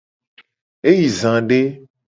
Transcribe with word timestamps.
E 0.89 0.91
yi 0.97 1.07
za 1.19 1.33
de. 1.49 1.61